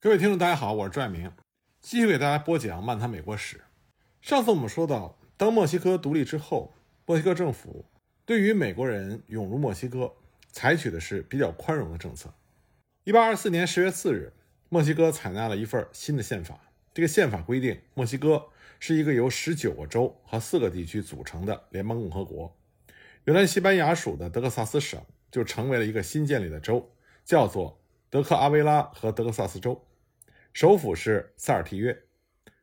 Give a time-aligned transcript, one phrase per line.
[0.00, 1.32] 各位听众，大家好，我是朱爱明，
[1.80, 3.56] 继续给大家播讲《漫谈美国史》。
[4.22, 6.72] 上次我们说到，当墨西哥独立之后，
[7.04, 7.84] 墨西哥政府
[8.24, 10.14] 对于美国人涌入墨西哥
[10.52, 12.32] 采取的是比较宽容的政策。
[13.02, 14.32] 一八二四年十月四日，
[14.68, 16.60] 墨西哥采纳了一份新的宪法。
[16.94, 22.56] 这个宪法规定，墨西哥是一个由十九个州和四个地区组成的联邦共和国。
[23.24, 26.88] 原来西班牙属的德克萨斯省就成为了一个新建立的州，
[27.24, 27.80] 叫做
[28.10, 29.86] 德克阿维拉和德克萨斯州。
[30.54, 32.04] 首府是塞尔提约，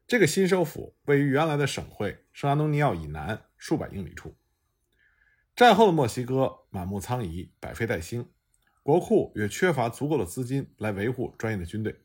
[0.07, 4.35] 这个新首府位于原来的省会圣安东尼奥以南数百英里处。
[5.55, 8.27] 战后的墨西哥满目疮痍，百废待兴，
[8.81, 11.95] 国库也缺乏足够的资金来维护专业的军队，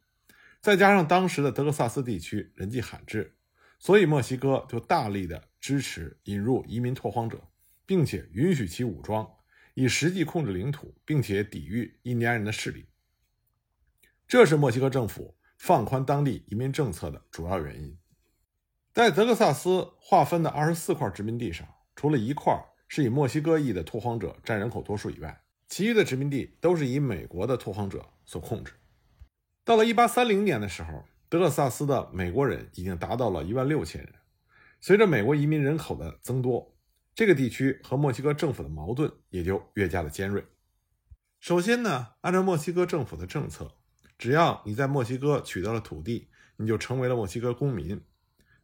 [0.61, 3.35] 再加上当时的德克萨斯地区人迹罕至，
[3.79, 7.43] 所以墨西哥就大力的支持引入移民拓荒者，
[7.87, 9.27] 并且允许其武装，
[9.73, 12.87] 以实际控制领土，并且抵御印第安人的势力。
[14.31, 15.37] 这是墨西哥政府。
[15.59, 17.99] 放宽当地移民政策的主要原因，
[18.95, 28.73] 在德克萨斯划分的二十四块殖民地上，除了一块是以墨西哥裔的拓荒者占人口多数以外，其余的殖民地都是以美国的拓荒者所控制。
[29.65, 34.15] 到了一八三零年的时候，德克萨斯的美国人已经达到了一万六千人。
[34.81, 36.75] 随着美国移民人口的增多，
[37.15, 40.47] 这个地区和墨西哥政府的矛盾也就越加的尖锐。
[41.39, 43.77] 首先呢，按照墨西哥政府的政策。
[44.21, 47.99] 只要你在墨西哥取得了土地，你就成为了墨西哥公民，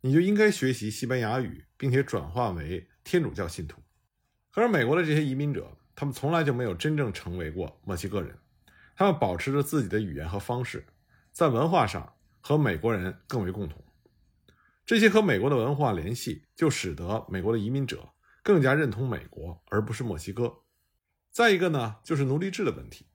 [0.02, 3.80] 你就应该学习西班牙语，并且转化为天主教信徒。
[4.52, 8.36] 可是美国的这些移民者，他们从来就没有真正成为过墨西哥人，
[8.94, 10.84] 他们保持着自己的语言和方式，
[11.32, 12.12] 在文化上
[12.42, 13.82] 和美国人更为共同。
[14.84, 18.10] 这些和美国的文化联系，就使得美国的移民者
[18.42, 20.58] 更加认同美国，而不是墨西哥。
[21.30, 23.06] 再一个呢，就是奴隶制的问题。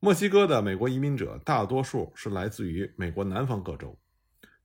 [0.00, 3.98] 墨西哥的美国移民者大多数是来自于美国南方各州，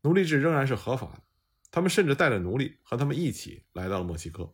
[0.01, 1.23] 奴隶制仍然是合法的。
[1.71, 4.53] 他们甚至带着奴隶和他们一起来到了墨西哥。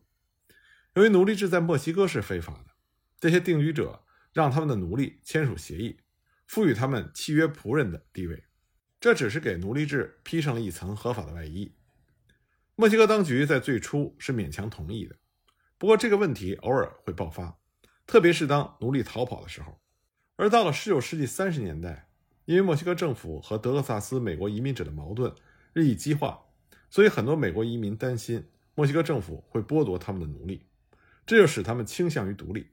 [0.94, 2.70] 由于奴隶制在墨西哥是非法的，
[3.20, 6.00] 这些定居者让他们的奴隶签署协议，
[6.46, 8.42] 赋予他们契约仆人的地位。
[8.98, 11.74] 这只是给奴隶制披上了一层合法的外衣。
[12.74, 15.14] 墨西哥当局在最初是勉强同意的，
[15.76, 17.58] 不过这个问题偶尔会爆发，
[18.06, 19.79] 特别是当奴隶逃跑的时候。
[20.40, 22.08] 而到了19世纪30年代，
[22.46, 25.30] 因为墨西哥政府和德克萨斯美国移民者的矛盾
[25.74, 26.40] 日益激化，
[26.88, 30.64] 所以很多美国移民担心墨西哥政府会剥夺他们的奴隶，
[31.26, 32.70] 这就使他们倾向于独立。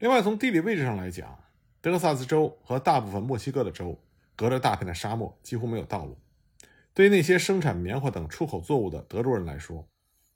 [0.00, 1.42] 另外，从地理位置上来讲，
[1.80, 3.98] 德克萨斯州和大部分墨西哥的州
[4.36, 6.18] 隔着大片的沙漠，几乎没有道路。
[6.92, 9.88] 对于那些生产棉花等出口作物的德州人来说，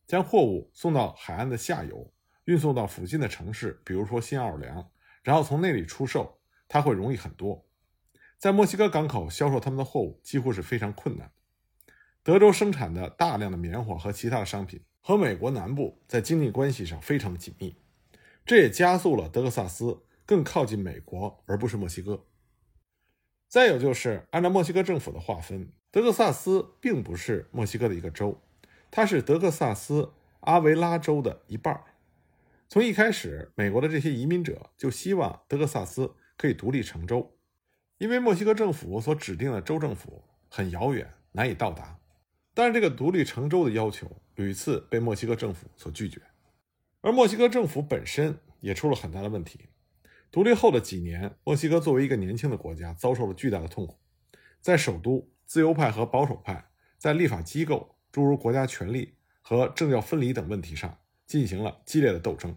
[0.07, 2.11] 将货物送到海岸的下游，
[2.47, 4.89] 运送到附近的城市，比如说新奥尔良，
[5.23, 6.39] 然后从那里出售。
[6.73, 7.67] 它会容易很多，
[8.39, 11.31] 在墨西哥港口销售他们的货物几乎是非常困难。
[12.23, 17.77] 德州生产的大量的棉花和其他的商品和美国南部在经济关系上非常紧密，
[18.47, 22.25] 这也加速了德克萨斯更靠近美国而不是墨西哥。
[23.49, 28.41] 再有就是按照墨西哥政府的划分，德克萨斯并不是墨西哥的一个州，
[28.91, 31.85] 它是德克萨斯阿维拉州的一半。
[32.67, 36.15] 从一开始，美国的这些移民者就希望德克萨斯。
[36.43, 37.39] 可以独立成州，
[37.99, 41.97] 因为墨西哥政府所指定的州政府很遥远，难以到达。
[42.53, 46.21] 但是这个独立成州的要求屡次被墨西哥政府所拒绝，
[47.01, 49.69] 而墨西哥政府本身也出了很大的问题。
[50.33, 53.97] 独立后的几年，墨西哥作为一个年轻的国家，遭受了巨大的痛苦。
[54.61, 62.57] 在首都，自由派和保守派在立法机构，诸如国家权力和政教分离等问题上进行了激烈的斗争，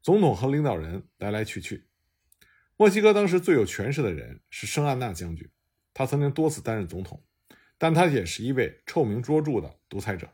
[0.00, 1.88] 总统和领导人来来去去。
[2.82, 5.48] 墨西哥当时最有权势的人是圣安娜将军，
[5.94, 7.22] 他曾经多次担任总统，
[7.78, 10.28] 但他也是一位臭名卓著的独裁者。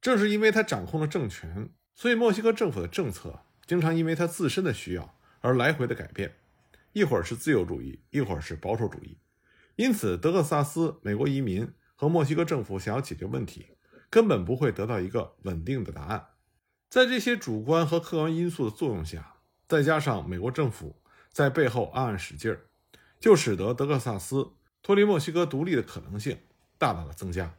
[0.00, 6.36] 正是因为他掌控了政权，所以墨西哥政府的政策经常因为他自身的需要而来回的改变，
[6.92, 9.18] 一会儿是自由主义，一会儿是保守主义。
[9.74, 13.66] 因此，德克萨斯美国移民和墨西哥政府想要解决问题，
[14.08, 16.26] 根本不会得到一个稳定的答案。
[16.88, 21.02] 在这些主观和客观因素的作用下，再加上美国政府。
[21.36, 22.64] 在背后暗暗使劲儿，
[23.20, 24.52] 就使得德克萨斯
[24.82, 26.38] 脱离墨西哥独立的可能性
[26.78, 27.56] 大大的增加。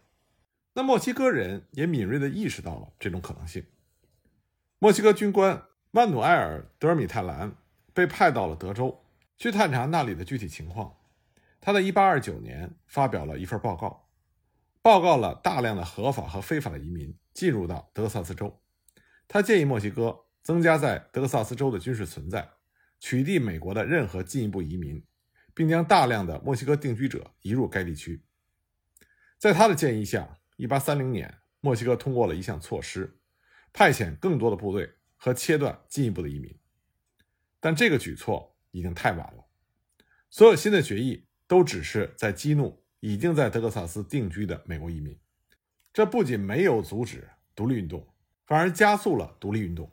[0.73, 3.63] 那墨西哥人也敏锐地意识到了这种可能性。
[4.79, 7.55] 墨西哥军官曼努埃尔·德尔米泰兰
[7.93, 9.03] 被派到了德州，
[9.37, 10.95] 去探查那里的具体情况。
[11.61, 14.09] 他在1829年发表了一份报告，
[14.81, 18.59] 报告了大量的合法和非法的移民进入到德克萨斯州。
[19.27, 22.56] 他建议墨西哥增加在德克萨斯州的军事存在。
[22.99, 25.03] 取缔美国的任何进一步移民，
[25.53, 28.23] 并将大量的墨西哥定居者移入该地区。
[29.37, 33.19] 在他的建议下，1830年，墨西哥通过了一项措施，
[33.71, 36.57] 派遣更多的部队和切断进一步的移民。
[37.59, 39.45] 但这个举措已经太晚了，
[40.29, 45.19] 所有新的决议都只是在激怒已经在德克萨斯定居的美国移民。
[45.93, 48.07] 这不仅没有阻止独立运动，
[48.45, 49.91] 反而加速了独立运动。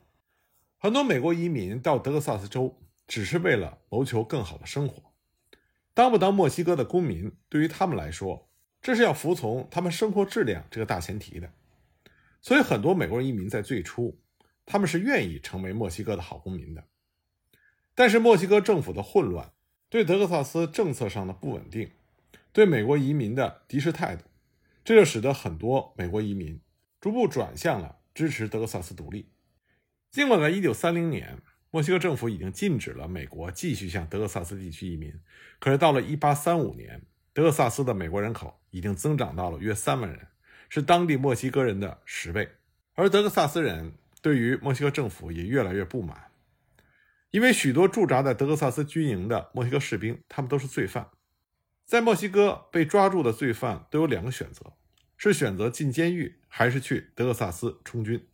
[0.77, 5.13] 很多美国移民到德克萨斯州只是为了谋求更好的生活。
[5.93, 8.49] 当不当墨西哥的公民，对于他们来说，
[8.81, 11.51] 这是要服从他们生活质量这个大前提的。
[12.41, 14.19] 所以，很多美国人移民在最初，
[14.65, 16.83] 他们是愿意成为墨西哥的好公民的。
[17.95, 19.53] 但是，墨西哥政府的混乱，
[19.89, 21.89] 对德克萨斯政策上的不稳定，
[22.51, 24.25] 对美国移民的敌视态度，
[24.83, 26.61] 这就使得很多美国移民
[26.99, 29.31] 逐步转向了支持德克萨斯独立。
[30.11, 31.41] 尽管在1930年，
[31.75, 35.13] 墨西哥政府已经禁止了美国继续向德克萨斯地区移民，
[35.59, 37.01] 可是到了1835年，
[37.33, 40.25] 德克萨斯的美国人口已经增长到了约3万人，
[40.69, 42.49] 是当地墨西哥人的十倍。
[42.93, 43.91] 而德克萨斯人
[44.21, 46.31] 对于墨西哥政府也越来越不满。
[47.31, 51.09] 因为许多驻扎在德克萨斯军营的墨西哥士兵，他们都是罪犯，
[51.83, 54.71] 在墨西哥被抓住的罪犯都有两个选择：
[55.17, 58.25] 是选择进监狱，还是去德克萨斯充军。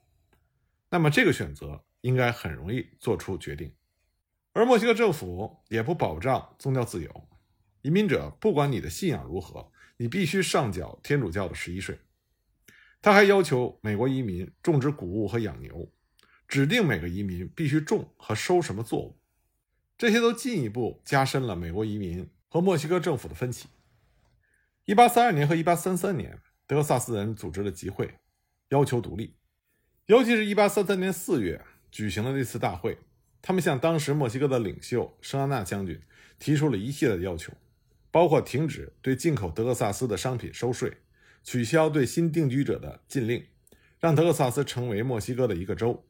[0.91, 3.73] 那么这个选择应该很容易做出决定。
[4.53, 7.29] 而墨西哥政府也不保障宗教自由，
[7.81, 11.99] 移民者不管你的信仰如何，你必须上缴天主教的十一税。
[13.01, 15.91] 他还要求美国移民种植谷物和养牛。
[16.47, 19.17] 指定每个移民必须种和收什么作物，
[19.97, 23.69] 这些都进一步加深了美国移民和墨西哥政府的分歧。
[24.83, 28.15] 一八三二年和一八三三年，德克萨斯人组织了集会，
[28.67, 29.37] 要求独立。
[30.07, 32.97] 尤其是一八三三年四月举行的那次大会，
[33.41, 36.01] 他们向当时墨西哥的领袖圣安娜将军
[36.39, 37.53] 提出了一系列的要求，
[38.09, 40.97] 包括停止对进口德克萨斯的商品收税，
[41.43, 43.45] 取消对新定居者的禁令，
[43.99, 46.05] 让德克萨斯成为墨西哥的一个州。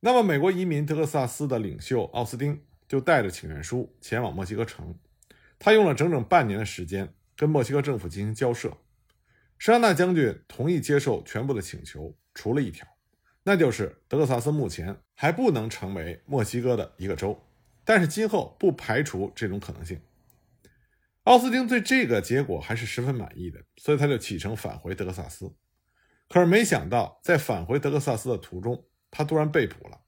[0.00, 4.94] 那么，美国移民德克萨斯的领袖奥斯丁就带着请愿书前往墨西哥城。
[5.58, 8.78] 他用了整整半年的时间跟墨西哥政府进行交涉。
[9.58, 12.88] 圣安娜将军同意接受全部的请求，除了一条，
[13.42, 17.40] 那就是德克萨斯目前还不能成为墨西哥的一个州，
[17.84, 20.00] 但是今后不排除这种可能性。
[21.24, 25.54] 奥斯汀对这个结果还是十分满意的，所以他就启程返回德克萨斯。
[26.28, 30.00] 可是没想到，在返回德克萨斯的途中，他突然被捕了。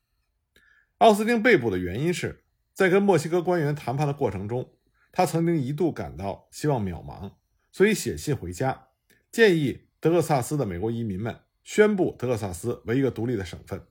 [0.99, 4.73] 奥斯汀被捕的原因是在跟墨西哥官员谈判的过程中，
[5.11, 7.33] 他曾经一度感到希望渺茫，
[7.71, 8.89] 所以写信回家，
[9.31, 13.87] 建议德克萨斯的美国移民们宣布德克萨斯为一个独立的省份。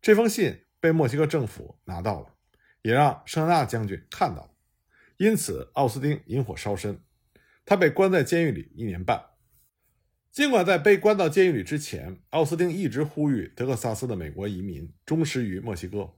[0.00, 2.34] 这封信被墨西哥政府拿到了，
[2.82, 4.50] 也让圣纳将军看到了，
[5.16, 7.00] 因此奥斯汀引火烧身，
[7.64, 9.26] 他被关在监狱里一年半。
[10.32, 16.14] 尽管在被关到监狱里之前，奥斯汀一直呼吁德克萨斯的美国移民忠实于墨西哥，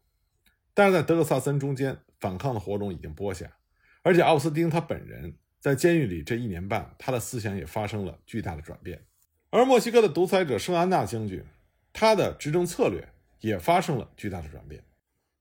[0.73, 3.59] 但是在德克萨斯中间，反抗的火种已经播下，
[4.03, 9.05] 而且奥斯汀他本人在监狱里这一年半，他的思想也发生了巨大的转变。
[9.55, 11.45] 而墨西哥的独裁者圣安娜将军，
[11.93, 13.07] 他的执政策略
[13.39, 14.83] 也发生了巨大的转变。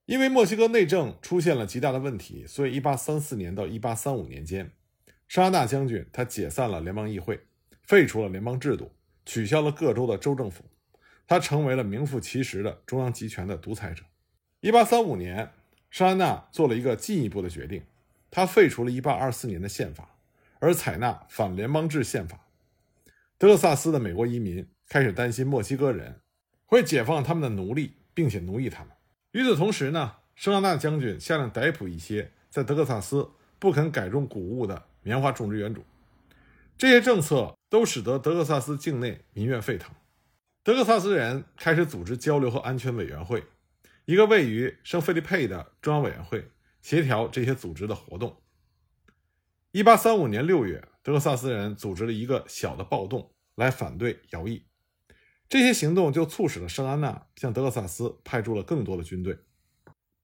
[0.05, 4.69] 因为墨西哥内政出现了极大的问题，所以1834年到1835年间，
[5.27, 7.39] 圣安娜将军他解散了联邦议会。
[7.81, 8.91] 废除了联邦制度，
[9.25, 10.63] 取消了各州的州政府，
[11.25, 14.03] 他成为了名副其实的中央集权的独裁者。
[14.59, 15.49] 一八三五年，
[15.89, 17.81] 圣安娜做了一个进一步的决定，
[18.29, 20.15] 他废除了一八二四年的宪法，
[20.59, 22.41] 而采纳反联邦制宪法。
[23.43, 26.21] 德克萨斯的美国移民开始担心墨西哥人
[26.65, 28.93] 会解放他们的奴隶，并且奴役他们。
[29.31, 35.83] 与此同时呢，圣安娜将军下令逮捕一些在德克萨斯不肯改种谷物的棉花种植园主。
[36.77, 39.93] 这些政策都使得德克萨斯境内民怨沸腾，
[40.63, 43.43] 德克萨斯人开始组织交流和安全委员会，
[44.05, 46.47] 一个位于圣费利佩的中央委员会
[46.81, 48.37] 协调这些组织的活动。
[49.73, 54.65] 一八三五年六月，德克萨斯人组织了一个小的暴动来反对徭役，
[55.47, 59.39] 这些行动就促使了圣安娜向德克萨斯派出了更多的军队。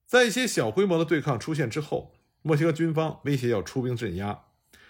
[0.05, 4.45] 在一些小规模的对抗出现之后，墨西哥军方威胁要出兵镇压，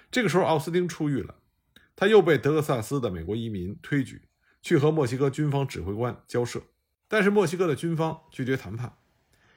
[0.10, 1.36] 这个时候奥斯汀出狱了。
[1.96, 4.22] 他又被德克萨斯的美国移民推举
[4.62, 6.64] 去和墨西哥军方指挥官交涉，
[7.10, 8.96] 但是墨西哥的军方拒绝谈判。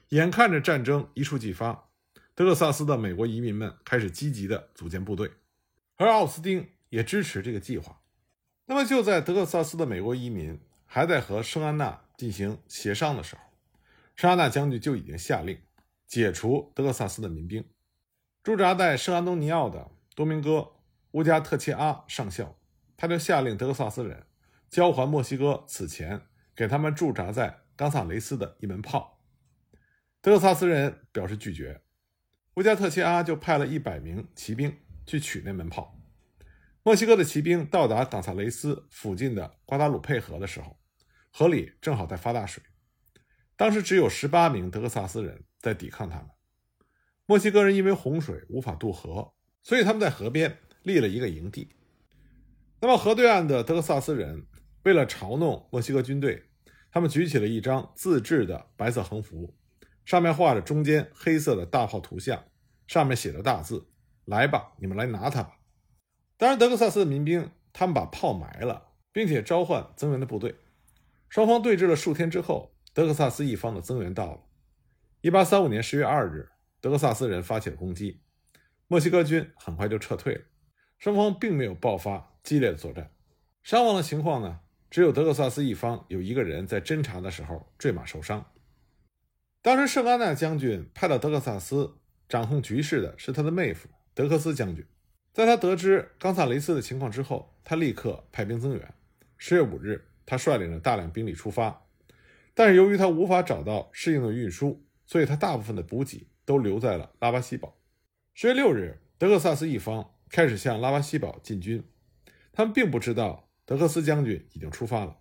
[0.09, 1.89] 眼看着战争一触即发，
[2.35, 5.31] 德克萨斯的美国移民们开始积极地组建部队，
[5.97, 8.02] 而奥斯汀也支持这个计划。
[8.75, 13.43] 那么就在德克萨斯的美国移民还在和圣安娜进行协商的时候，
[14.17, 15.61] 圣安娜将军就已经下令
[16.07, 17.63] 解除德克萨斯的民兵。
[18.43, 20.51] 驻扎在圣安东尼奥的多明戈·
[21.11, 22.57] 乌加特切阿上校，
[22.97, 24.25] 他就下令德克萨斯人
[24.71, 26.23] 交还墨西哥此前
[26.57, 29.23] 给他们驻扎在冈萨雷斯的一门炮。
[30.23, 31.83] 德克萨斯人表示拒绝，
[32.55, 34.75] 乌加特切阿就派了一百名骑兵
[35.05, 35.99] 去取那门炮。
[36.85, 40.77] 墨西哥的骑兵到达冈萨雷斯附近的瓜达鲁佩河的时候，
[41.31, 42.61] 河里正好在发大水。
[43.55, 46.27] 当时只有十八名德克萨斯人在抵抗他们。
[47.25, 51.69] 墨西哥人因为洪水无法渡河，所以他们在河边立了一个营地。
[52.81, 54.45] 那么河对岸的德克萨斯人
[54.83, 56.43] 为了嘲弄墨西哥军队，
[56.91, 59.57] 他们举起了一张自制的白色横幅，
[60.05, 62.45] 上面画着中间黑色的大炮图像，
[62.89, 63.87] 上面写着大字
[64.27, 65.59] ：“来吧，你们来拿它吧。”
[66.43, 70.57] 当然，德克萨斯的民兵他们把炮埋了，并且召唤增援的部队。
[71.29, 74.41] 双方对峙了数天之后，德克萨斯一方的增援到了。
[75.23, 76.49] 1835年10月2日，
[76.81, 78.23] 德克萨斯人发起了攻击，
[78.89, 80.41] 墨西哥军很快就撤退了。
[80.99, 83.13] 双方并没有爆发激烈的作战。
[83.63, 84.59] 伤亡的情况呢，
[84.91, 88.45] 只有德克萨斯一方有一个人在侦察的时候坠马受伤。
[89.63, 94.85] 当时圣安娜将军派到德克萨斯掌控局势的是他的妹夫德克斯将军。
[95.33, 98.95] 在他得知冈萨雷斯的情况之后，他立刻派兵增援。
[99.39, 101.87] 十月五日，他率领着大量兵力出发，
[102.53, 107.79] 但是由于他无法找到适应的运输，所以他大部分的补给都留在了拉巴西堡。
[108.35, 111.83] 十月六日，德克萨斯一方开始向拉巴西堡进军，
[112.53, 115.17] 他们并不知道德克斯将军已经出发了。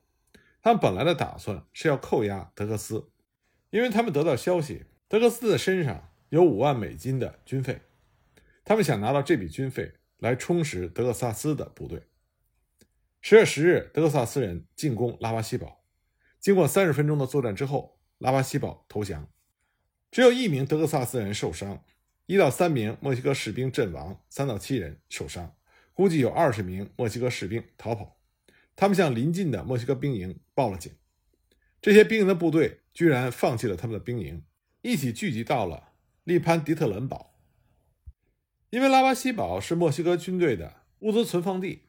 [0.62, 3.10] 他们本来的打算是要扣押德克斯，
[3.70, 7.82] 因为他们得到消息，德克斯的身上有五万美金的军费，
[8.66, 9.94] 他们想拿到这笔军费。
[10.22, 12.04] 来充实德克萨斯的部队。
[13.22, 15.84] 十月十日，德克萨斯人进攻拉巴西堡。
[16.40, 19.28] 经过三十分钟的作战之后，拉巴西堡投降。
[20.12, 21.84] 只有一名德克萨斯人受伤，
[22.28, 25.56] 一到三名墨西哥士兵阵亡，三到七人受伤，
[25.92, 28.20] 估计有二十名墨西哥士兵逃跑。
[28.76, 30.94] 他们向临近的墨西哥兵营报了警。
[31.82, 34.46] 这些兵营的部队居然放弃了他们的兵营，
[34.84, 35.94] 一起聚集到了
[36.26, 37.31] 利潘迪特伦堡。
[38.72, 41.84] 因为拉巴西堡是墨西哥军队的物资存放地，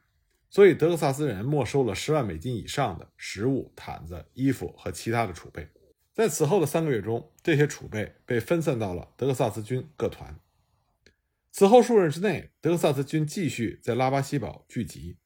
[0.50, 5.68] 所以德克萨斯人没收了十万美金以上的食物、毯子、衣服和其他的储备。
[6.12, 10.40] 在此后的三个月中，这些储备被分散到了德克萨斯军各团。
[11.52, 15.18] 此后数日之内，德克萨斯军继续在拉巴西堡聚集。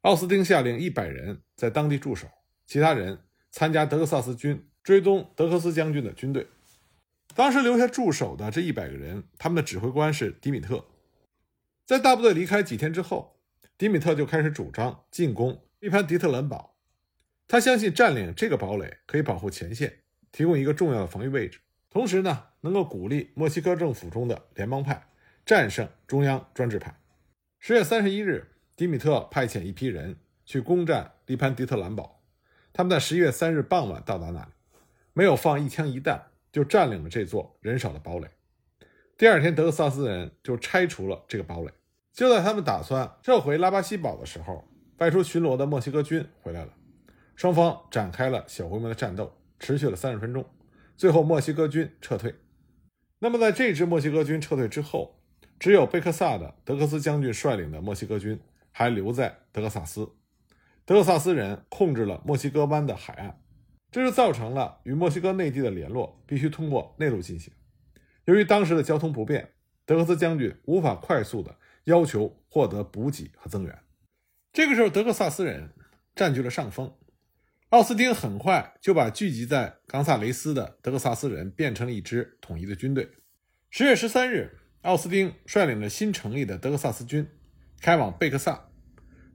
[0.00, 2.26] 奥斯丁下令一百人在当地驻守，
[2.66, 3.20] 其他人
[3.52, 6.48] 参加德克萨斯军追踪德克斯将军的军队。
[7.34, 10.84] 当时留下驻守的这一百个人，他们的指挥官是迪米特。
[11.86, 13.40] 在大部队离开几天之后，
[13.76, 16.76] 迪米特就开始主张进攻利潘迪特兰堡。
[17.48, 21.60] 他相信占领这个堡垒可以保护前线，提供一个重要的防御位置，
[21.90, 25.08] 同时呢，能够鼓励墨西哥政府中的联邦派
[25.44, 26.94] 战胜中央专制派。
[27.58, 32.22] 十月三十一日，迪米特派遣一批人去攻占利潘迪特兰堡。
[32.72, 34.50] 他们在十一月三日傍晚到达那里，
[35.12, 36.31] 没有放一枪一弹。
[36.52, 38.28] 就占领了这座人少的堡垒。
[39.16, 41.70] 第二天，德克萨斯人就拆除了这个堡垒。
[42.12, 44.68] 就在他们打算撤回拉巴西堡的时候，
[44.98, 46.74] 外出巡逻的墨西哥军回来了。
[47.34, 50.44] 双方展开了小规模的战斗，持续了三十分钟。
[50.96, 52.34] 最后，墨西哥军撤退。
[53.20, 55.22] 那么，在这支墨西哥军撤退之后，
[55.58, 58.38] 只有贝克萨的德克斯将军率领的墨西哥军
[58.70, 60.10] 还留在德克萨斯。
[60.84, 63.41] 德克萨斯人控制了墨西哥湾的海岸。
[63.92, 67.52] 这就造成了与墨西哥内地的联络必须通过内陆进行。
[68.24, 69.52] 由于当时的交通不便，
[69.84, 73.78] 德克斯将军无法快速的要求获得补给和增援。
[74.50, 75.74] 这个时候，德克萨斯人
[76.16, 76.96] 占据了上风。
[77.68, 83.10] 奥斯汀很快就把聚集在冈萨雷斯的德克萨斯人变成了一支统一的军队。
[83.68, 87.28] 十月十三日，奥斯汀率领着新成立的德克萨斯军
[87.82, 88.70] 开往贝克萨，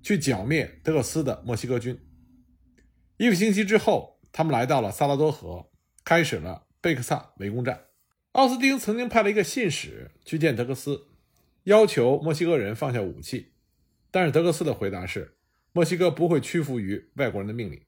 [0.01, 1.99] 去剿灭德克斯的墨西哥军。
[3.17, 4.16] 一个星期之后。
[4.31, 5.69] 他们来到了萨拉多河，
[6.03, 7.85] 开始了贝克萨围攻战。
[8.33, 11.07] 奥斯汀曾经派了一个信使去见德克斯，
[11.63, 13.53] 要求墨西哥人放下武器，
[14.11, 15.37] 但是德克斯的回答是：
[15.71, 17.81] 墨西哥不会屈服于外国人的命令。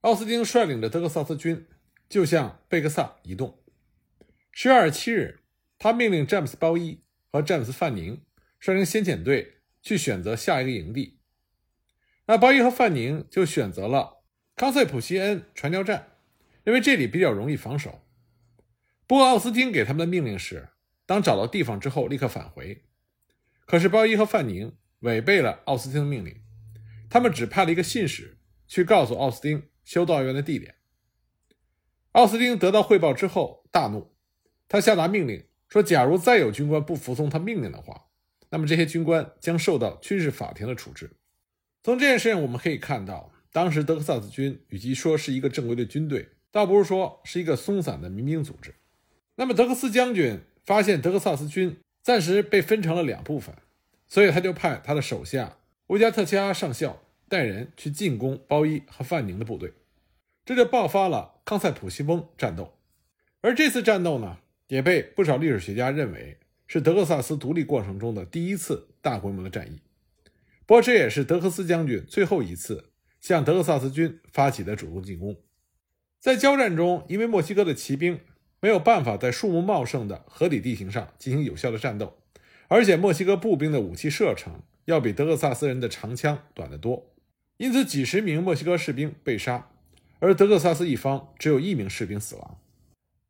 [0.00, 1.66] 奥斯汀率领着德克萨斯军
[2.08, 3.62] 就向贝克萨移动。
[4.50, 5.40] 十月二十七日，
[5.78, 7.00] 他命令詹姆斯·包伊
[7.30, 8.20] 和詹姆斯·范宁
[8.58, 11.20] 率领先遣队去选择下一个营地。
[12.26, 14.23] 那包伊和范宁就选择了。
[14.56, 16.12] 康塞普西恩传教站，
[16.62, 18.02] 认为这里比较容易防守。
[19.06, 20.68] 不过奥斯汀给他们的命令是：
[21.06, 22.84] 当找到地方之后立刻返回。
[23.66, 26.40] 可是包伊和范宁违背了奥斯汀的命令，
[27.10, 30.76] 他们只派了一个信使去告诉奥斯汀修道院的地点。
[32.12, 34.14] 奥斯汀得到汇报之后大怒，
[34.68, 38.06] 他下达命令说假如再有军官不服从他命令的话，
[38.50, 41.16] 那么这些军官将受到军事法庭的处置。
[41.82, 48.74] 从这件事情我们可以看到，当时德克萨斯军与其说是一个正规的军队，倒不如说是一个松散的民兵组织。
[49.36, 53.54] 那么德克斯将军发现德克萨斯军暂时被分成了两部分，
[54.08, 59.72] 所以他就派他的手下乌加特齐阿上校带人去进攻包伊和范宁的部队，
[60.44, 62.74] 这就爆发了康塞普西翁战斗。
[63.40, 66.38] 而这次战斗呢，也被不少历史学家认为。
[66.66, 69.80] 是德克萨斯独立过程中的第一次大规模的战役，
[70.64, 72.86] 不过这也是德克斯将军最后一次
[73.24, 75.34] 向德克萨斯军发起的主动进攻。
[76.20, 78.20] 在交战中，因为墨西哥的骑兵
[78.60, 82.18] 没有办法在树木茂盛的河底地形上进行有效的战斗，
[82.68, 87.14] 而且墨西哥步兵的武器射程要比德克萨斯人的长枪短得多，
[87.56, 89.70] 因此几十名墨西哥士兵被杀，
[90.18, 92.60] 而德克萨斯一方只有一名士兵死亡，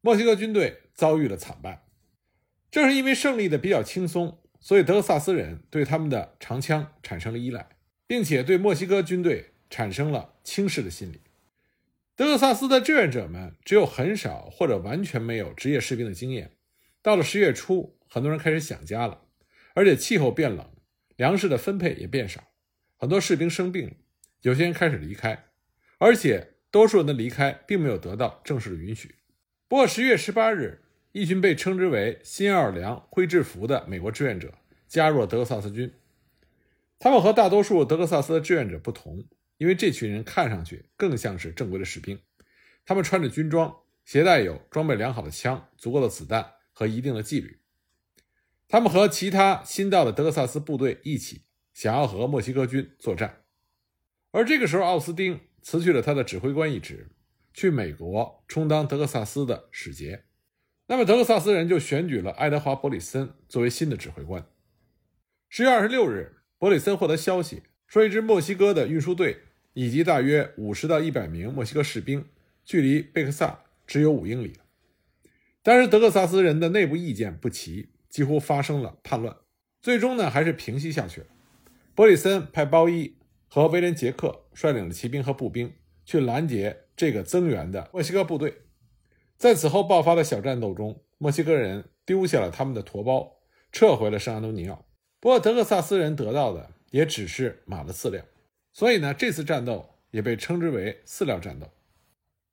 [0.00, 1.84] 墨西哥军队遭遇了惨败。
[2.68, 7.68] 正是因为胜利的比较轻松，所以德克萨斯人对他们的长枪产生了依赖，
[8.08, 11.21] 并且对墨西哥军队产生了轻视的心理。
[12.14, 16.52] 德克萨斯的志愿者们只有很少或者完全没有职业士兵的经验。
[17.02, 19.23] 到了十月初，很多人开始想家了，
[19.75, 20.71] 而且气候变冷，
[21.16, 22.45] 粮食的分配也变少，
[22.97, 23.97] 很多士兵生病了，
[24.43, 25.47] 有些人开始离开，
[25.99, 29.16] 而且多数人的离开并没有得到正式的允许。
[29.66, 30.83] 不过十月十八日。
[31.16, 34.52] 一群被称之为新奥尔良灰制服的美国志愿者
[34.88, 35.93] 加入了德克萨斯军。
[36.99, 39.25] 他们和大多数德克萨斯的志愿者不同，
[39.56, 42.20] 因为这群人看上去更像是正规的士兵。
[42.84, 47.61] 他们穿着军装，携带有装备良好的枪、足够的子弹和一定的纪律。
[48.68, 51.42] 他们和其他新到的德克萨斯部队一起，
[51.73, 53.44] 想要和墨西哥军作战。
[54.32, 57.11] 而这个时候，奥斯汀辞去了他的指挥官一职，
[57.52, 60.25] 去美国充当德克萨斯的使节。
[60.87, 64.46] 那么德克萨斯人就选举了爱德华·伯里森作为新的指挥官。
[65.49, 69.38] 十月二十六日，伯里森获得消息，说一支墨西哥的运输队
[69.73, 72.26] 以及大约五十到一百名墨西哥士兵，
[72.64, 74.54] 距离贝克萨只有五英里。
[75.62, 79.36] 但是德克萨斯人的内部意见不齐，几乎发生了叛乱。
[79.80, 81.26] 最终呢，还是平息下去了。
[81.94, 83.16] 伯里森派包伊
[83.49, 85.73] 和威廉·杰克率领了骑兵和步兵
[86.04, 88.62] 去拦截这个增援的墨西哥部队。
[89.36, 93.36] 在此后爆发的小战斗中，墨西哥人丢下了他们的驼包，
[93.73, 94.86] 撤回了圣安东尼奥。
[95.20, 98.25] 不过，德克萨斯人得到的也只是马的饲料，
[98.73, 101.69] 所以呢，这次战斗也被称之为饲料战斗。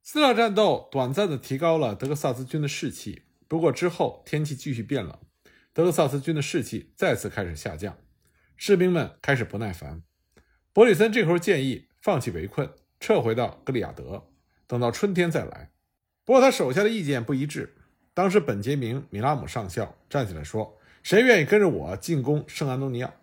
[0.03, 5.15] 饲料战斗短暂的提高了德克萨斯军的士气，不过之后天气继续变冷，
[5.73, 7.95] 德克萨斯军的士气再次开始下降，
[8.57, 10.01] 士兵们开始不耐烦。
[10.73, 12.67] 伯里森这时候建议放弃围困，
[12.99, 14.27] 撤回到格里亚德，
[14.65, 15.69] 等到春天再来。
[16.25, 17.75] 不过他手下的意见不一致。
[18.15, 23.13] 当时本杰明·米拉姆上校站起来说：“谁愿意跟着我进攻圣安东尼奥？”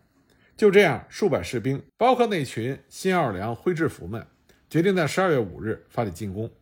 [0.59, 4.27] 就这样，数百士兵，包括那群新奥尔良灰制服们，
[4.69, 6.53] 决定在十二月五日发起进攻。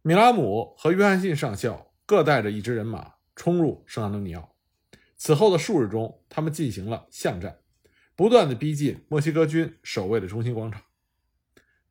[0.00, 4.56] 米拉姆和约翰逊上校各带着一支人马冲入圣安东尼奥。
[5.16, 7.58] 此后的数日中，他们进行了巷战，
[8.16, 10.80] 不断的逼近墨西哥军守卫的中心广场。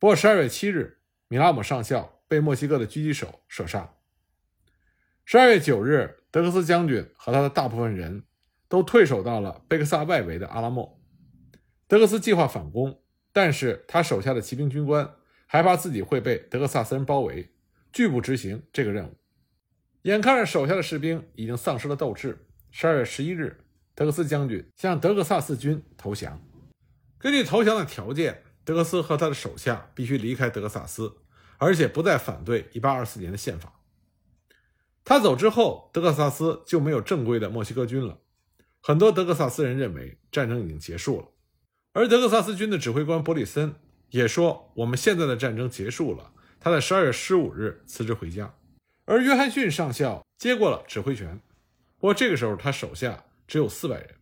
[0.00, 2.12] 不过，十二月七日，米拉姆上校。
[2.28, 3.94] 被墨西哥的狙击手射杀。
[5.24, 8.24] 十二月九日，德克斯将军和他的大部分人
[8.76, 11.00] 都退守到了贝克萨外围的阿拉莫。
[11.88, 13.00] 德克斯计划反攻，
[13.32, 15.14] 但是他手下的骑兵军官
[15.46, 17.54] 害怕自己会被德克萨斯人包围，
[17.90, 19.16] 拒不执行这个任务。
[20.02, 26.38] 眼看着手下的士兵已经丧失了斗志，十二月十一日，德克斯将军向德克萨斯军投降。
[27.16, 31.16] 根据投降的条件，德克斯和他的手下必须离开德克萨斯。
[31.58, 33.80] 而且不再反对1824年的宪法。
[35.02, 38.18] 他走之后，德克萨斯就没有正规的墨西哥军了。
[38.86, 41.26] 很多德克萨斯人认为战争已经结束了，
[41.92, 43.74] 而德克萨斯军的指挥官伯里森
[44.10, 46.30] 也说：“我们现在的战争结束了。”
[46.62, 48.54] 他在12月15日辞职回家，
[49.04, 51.40] 而约翰逊上校接过了指挥权。
[51.98, 54.14] 不过这个时候他手下只有400人。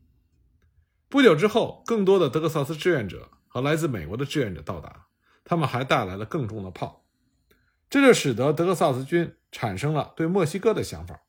[1.10, 5.08] 不久之后，更多的德克萨斯志愿者和来自美国的志愿者到达，
[5.44, 7.04] 他们还带来了更重的炮。
[7.90, 11.20] 这就使得德克萨斯军产生了对墨西哥的想法。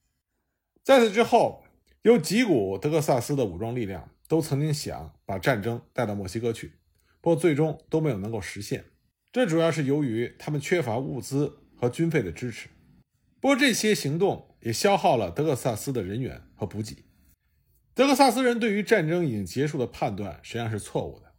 [0.82, 1.65] 在此之后，
[2.06, 6.74] 有几股德克萨斯的武装力量都曾经想把战争带到墨西哥去，
[7.20, 8.86] 不过最终都没有能够实现。
[9.32, 12.70] 这主要是由于他们缺乏物资和军费的支持。
[13.42, 17.06] 不过这些行动也消耗了德克萨斯的人员和补给。
[17.96, 21.34] 德克萨斯人对于战争已经结束的判断实际上是错误的。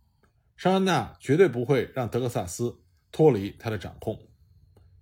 [0.57, 2.81] 尚恩纳绝对不会让德克萨斯
[3.13, 4.19] 脱离他的掌控。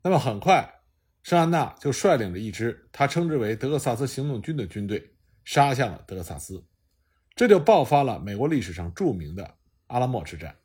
[0.03, 0.83] 那么很快，
[1.23, 5.13] 圣安娜就率领着一支他称之为德克萨斯行动军的军队
[5.45, 6.65] 杀向了德克萨斯，
[7.35, 9.57] 这就爆发了美国历史上著名的
[9.89, 10.57] 阿拉莫之战。